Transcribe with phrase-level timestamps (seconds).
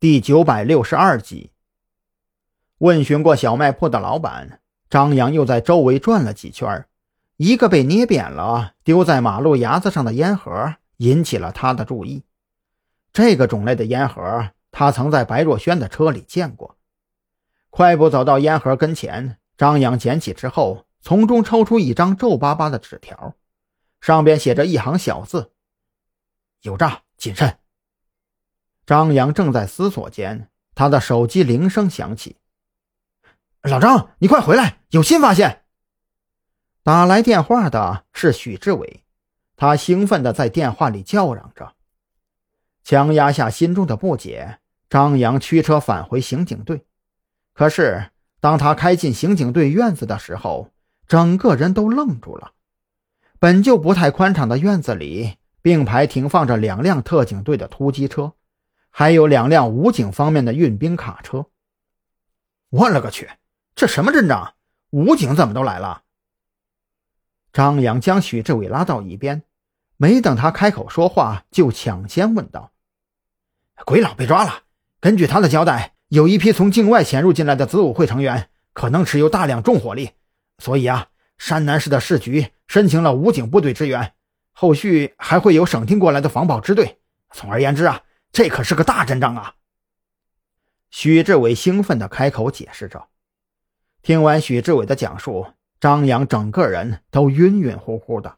[0.00, 1.50] 第九百六十二集。
[2.78, 6.86] 问询过小卖铺的老板，张扬又在周围转了几圈，
[7.36, 12.24] 一个被捏扁了、丢在马路牙子上的烟盒引起了他的注意。
[13.12, 16.78] 这个种类的烟盒，他曾在白若萱的车里见过。
[17.68, 23.34] 快步走到烟盒跟前，张扬捡起之后，从中抽出一张皱巴巴的纸条，
[24.00, 25.52] 上边写着一行小字
[26.64, 27.58] ：“有诈，谨慎。”
[28.90, 32.38] 张扬正在思索间，他的手机铃声响起。
[33.62, 35.62] 老张，你快回来，有新发现！
[36.82, 39.04] 打来电话的是许志伟，
[39.54, 41.74] 他兴奋地在电话里叫嚷着。
[42.82, 44.58] 强压下心中的不解，
[44.88, 46.84] 张扬驱车返回刑警队。
[47.54, 48.10] 可是，
[48.40, 50.72] 当他开进刑警队院子的时候，
[51.06, 52.54] 整个人都愣住了。
[53.38, 58.32] 本就不太宽敞的院子里，并排停放着两辆特警队的突击车。
[58.90, 61.46] 还有两辆武警方面的运兵卡车。
[62.68, 63.30] 我勒个去，
[63.74, 64.54] 这什么阵仗？
[64.90, 66.02] 武警怎么都来了？
[67.52, 69.42] 张扬将许志伟拉到一边，
[69.96, 72.72] 没等他开口说话，就抢先问道
[73.86, 74.64] ：“鬼佬被抓了。
[75.00, 80.10] 根据他的交代，有一批从境外潜入进来的子午会成员，可能持有大量重火力，
[80.58, 84.14] 所以啊，山南市的市局申请了武警部队支援，
[84.52, 87.00] 后续还会有省厅过来的防暴支队。
[87.30, 88.02] 总而言之啊。”
[88.32, 89.54] 这可是个大阵仗啊！
[90.90, 93.08] 许志伟兴奋地开口解释着。
[94.02, 95.46] 听完许志伟的讲述，
[95.80, 98.36] 张扬整个人都晕晕乎乎的，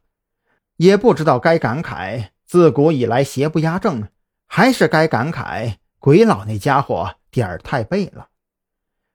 [0.77, 4.09] 也不知道该感慨自古以来邪不压正，
[4.47, 8.29] 还是该感慨鬼佬那家伙点儿太背了。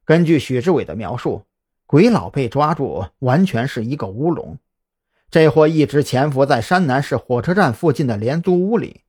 [0.06, 1.46] 根据许志伟的描述，
[1.86, 4.58] 鬼佬被抓住完全是一个乌龙，
[5.30, 9.02] 这货一直潜伏在山南市火车站附近的廉租屋里。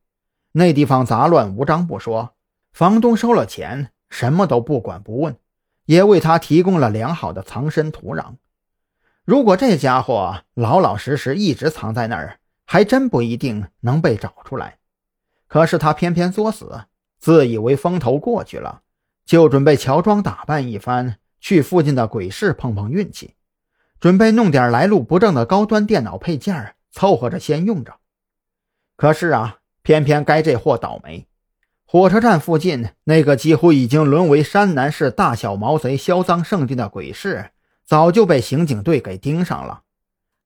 [0.51, 2.33] 那地方杂乱无章不说，
[2.73, 5.37] 房东收了钱，什么都不管不问，
[5.85, 8.37] 也为他提供了良好的藏身土壤。
[9.25, 14.79] 如果这家伙老老实实一直藏在那儿，还真不一定能被找出来。
[15.47, 16.85] 可是他偏偏作死，
[17.19, 18.81] 自以为风头过去了，
[19.25, 23.35] 就准备乔装打扮一番，去附近的鬼市碰碰运气，
[23.99, 27.93] 准备弄点来路不正的高端电脑配件凑合着先用着。
[28.97, 29.58] 可是啊。
[29.81, 31.27] 偏偏该这货倒霉，
[31.85, 37.51] 火车站附近那个几乎已经沦为山南市大小毛贼销赃圣地的鬼市，
[37.85, 39.81] 早就被刑警队给盯上了。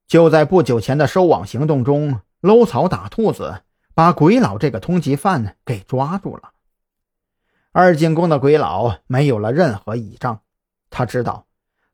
[0.07, 3.61] 就在不久前的收网行动中，搂草打兔子，
[3.94, 6.51] 把鬼佬这个通缉犯给抓住了。
[7.71, 10.41] 二进宫的鬼佬没有了任何倚仗，
[10.89, 11.47] 他知道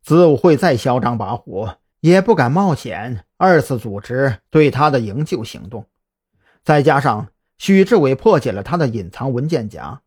[0.03, 5.85] 子午会再嚣张跋扈，也不敢冒险二次组织对他的营救行动。
[6.69, 10.03] 再加上许志伟破解了他的隐藏文件夹，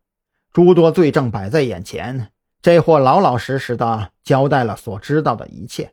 [0.53, 2.29] 诸多罪证摆在眼前，
[2.61, 5.91] 这货老老实实的交代了所知道的一切。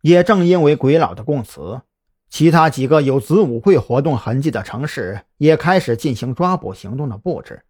[0.00, 1.82] 也正因为鬼佬的供词，
[2.30, 7.62] 其他几个有子午会活动痕迹的城市也开始进行抓捕行动的布置，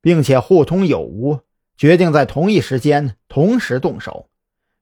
[0.00, 1.40] 并且互通有无，
[1.76, 4.28] 决定在同一时间同时动手，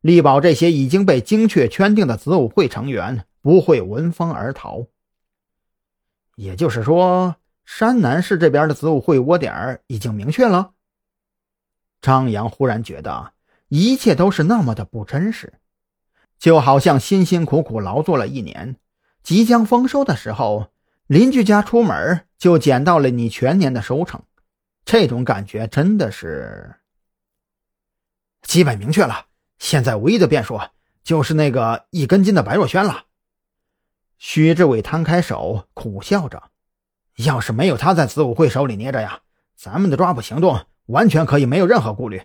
[0.03, 4.89] 力保这些已经被精确圈定的子午会成员不会闻风而逃。
[6.35, 10.73] 也就是说，山南市这边的子午会窝点已经明确了。
[12.01, 13.33] 张扬忽然觉得
[13.69, 15.55] 一切都是那么的不真实，
[16.39, 18.77] 就好像辛辛苦苦劳作了一年，
[19.23, 20.73] 即将丰收的时候，
[21.07, 24.23] 邻居家出门就捡到了你全年的收成，
[24.85, 26.77] 这种感觉真的是
[28.43, 29.27] 基本明确了。
[29.59, 30.61] 现在唯一的变数
[31.05, 33.05] 就是那个一根筋的白若萱了。
[34.25, 36.45] 徐志伟摊开手，苦笑着
[37.27, 39.19] ：“要是没有他在子午会手里捏着呀，
[39.57, 42.23] 咱们的抓捕行动完全可以没有任何顾虑。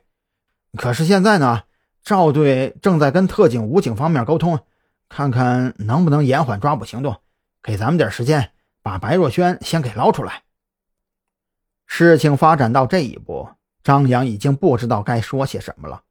[0.78, 1.64] 可是现在呢，
[2.04, 4.60] 赵队正在跟特警、武警方面沟通，
[5.10, 7.20] 看看能不能延缓抓捕行动，
[7.64, 8.52] 给咱们点时间，
[8.84, 10.44] 把白若萱先给捞出来。”
[11.88, 13.50] 事情发展到这一步，
[13.84, 16.04] 张扬已经不知道该说些什么了。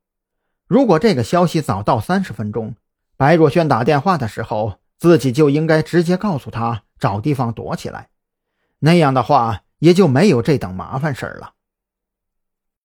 [0.67, 2.75] 如果这个消息早到三十分钟，
[3.17, 4.81] 白若萱打电话的时候。
[4.99, 8.09] 自己就应该直接告诉他找地方躲起来，
[8.79, 11.56] 那样的话也就没有这等麻烦事儿了。